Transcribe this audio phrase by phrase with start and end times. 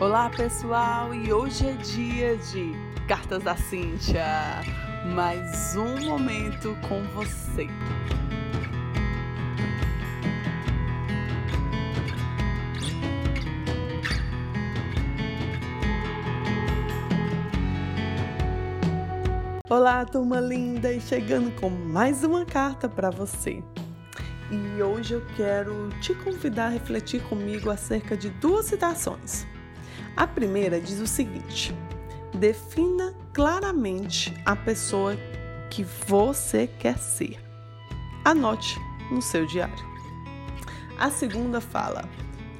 [0.00, 2.70] Olá pessoal, e hoje é dia de
[3.08, 4.24] Cartas da Cíntia.
[5.12, 7.66] Mais um momento com você.
[19.68, 23.64] Olá, turma linda, e chegando com mais uma carta para você.
[24.48, 29.57] E hoje eu quero te convidar a refletir comigo acerca de duas citações.
[30.16, 31.74] A primeira diz o seguinte:
[32.34, 35.16] defina claramente a pessoa
[35.70, 37.38] que você quer ser.
[38.24, 38.78] Anote
[39.10, 39.86] no seu diário.
[40.98, 42.08] A segunda fala: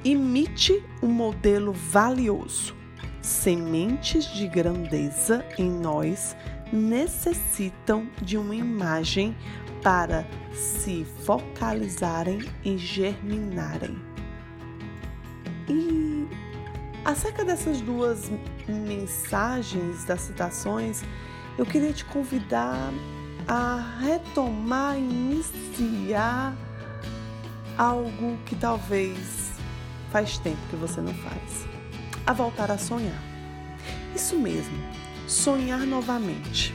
[0.03, 2.75] imite um modelo valioso.
[3.21, 6.35] Sementes de grandeza em nós
[6.71, 9.35] necessitam de uma imagem
[9.83, 13.97] para se focalizarem e germinarem.
[15.67, 16.27] E
[17.05, 18.31] Acerca dessas duas
[18.67, 21.01] mensagens das citações,
[21.57, 22.91] eu queria te convidar
[23.47, 26.55] a retomar, iniciar
[27.77, 29.53] algo que talvez
[30.11, 31.65] faz tempo que você não faz.
[32.27, 33.21] A voltar a sonhar.
[34.15, 34.77] Isso mesmo,
[35.27, 36.73] sonhar novamente.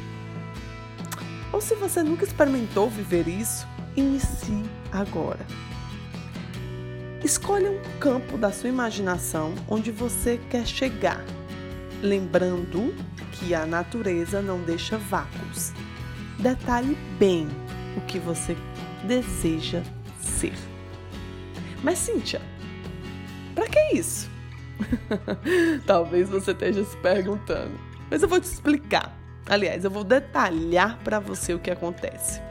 [1.53, 5.47] Ou se você nunca experimentou viver isso, inicie agora.
[7.25, 11.25] Escolha um campo da sua imaginação onde você quer chegar,
[12.03, 12.95] lembrando
[13.33, 15.73] que a natureza não deixa vácuos.
[16.39, 17.49] Detalhe bem
[17.97, 18.55] o que você
[19.05, 19.83] deseja
[20.21, 20.53] ser.
[21.83, 22.43] Mas, Cíntia,
[23.55, 24.31] para que isso?
[25.87, 27.81] Talvez você esteja se perguntando,
[28.11, 29.19] mas eu vou te explicar.
[29.47, 32.43] Aliás, eu vou detalhar para você o que acontece.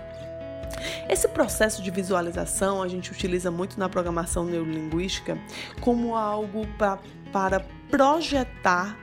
[1.09, 5.37] Esse processo de visualização a gente utiliza muito na programação neurolinguística
[5.81, 6.99] como algo pra,
[7.31, 7.59] para
[7.89, 8.97] projetar,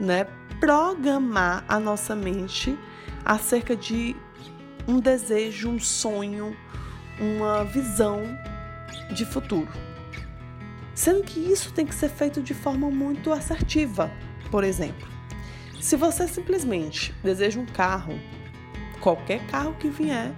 [0.00, 0.26] né,
[0.60, 2.78] programar a nossa mente
[3.24, 4.14] acerca de
[4.86, 6.56] um desejo, um sonho,
[7.20, 8.22] uma visão
[9.12, 9.68] de futuro.
[10.94, 14.10] Sendo que isso tem que ser feito de forma muito assertiva.
[14.50, 15.06] Por exemplo,
[15.80, 18.18] se você simplesmente deseja um carro,
[19.00, 20.32] qualquer carro que vier,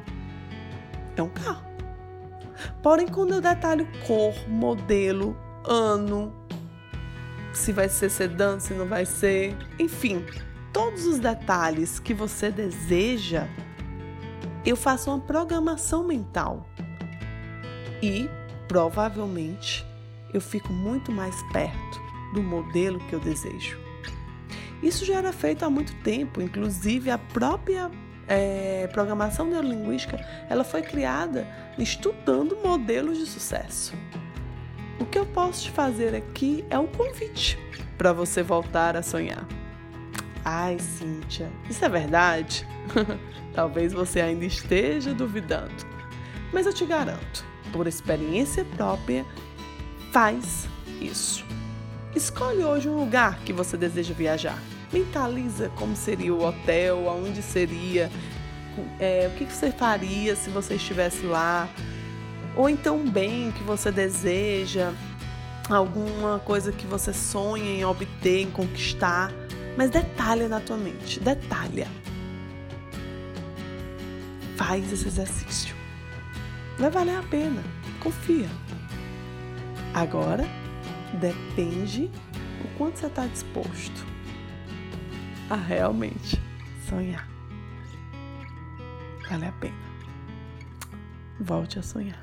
[1.16, 1.70] é um carro.
[2.82, 6.32] Porém, quando eu detalho cor, modelo, ano,
[7.52, 10.24] se vai ser sedã, se não vai ser, enfim,
[10.72, 13.46] todos os detalhes que você deseja,
[14.64, 16.66] eu faço uma programação mental.
[18.02, 18.28] E
[18.68, 19.86] provavelmente
[20.32, 22.00] eu fico muito mais perto
[22.34, 23.78] do modelo que eu desejo.
[24.82, 27.90] Isso já era feito há muito tempo, inclusive a própria
[28.30, 31.44] é, programação neurolinguística ela foi criada
[31.76, 33.92] estudando modelos de sucesso.
[35.00, 37.58] O que eu posso te fazer aqui é um convite
[37.98, 39.46] para você voltar a sonhar.
[40.44, 42.66] Ai, Cíntia, isso é verdade?
[43.52, 45.84] Talvez você ainda esteja duvidando,
[46.52, 49.26] mas eu te garanto, por experiência própria,
[50.12, 50.68] faz
[51.00, 51.44] isso.
[52.14, 54.58] Escolhe hoje um lugar que você deseja viajar
[54.92, 58.10] mentaliza como seria o hotel, aonde seria,
[58.98, 61.68] é, o que você faria se você estivesse lá,
[62.56, 64.92] ou então bem que você deseja,
[65.68, 69.32] alguma coisa que você sonha em obter, em conquistar,
[69.76, 71.86] mas detalha na tua mente, detalha.
[74.56, 75.74] Faz esse exercício.
[76.78, 77.62] Vai valer a pena,
[78.00, 78.48] confia.
[79.94, 80.44] Agora,
[81.14, 82.10] depende
[82.64, 84.10] o quanto você está disposto
[85.50, 86.40] a realmente
[86.88, 87.28] sonhar.
[89.28, 89.74] Vale a pena.
[91.40, 92.18] Volte a sonhar.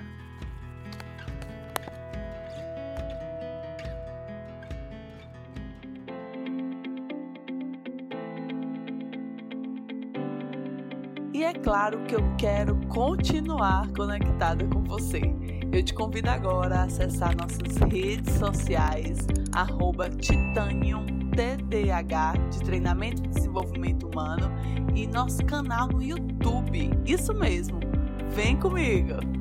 [11.33, 15.21] E é claro que eu quero continuar conectada com você.
[15.71, 23.28] Eu te convido agora a acessar nossas redes sociais, arroba Titanium TDAH, de Treinamento e
[23.28, 24.51] Desenvolvimento Humano,
[24.95, 26.89] e nosso canal no YouTube.
[27.06, 27.80] Isso mesmo,
[28.31, 29.37] vem comigo!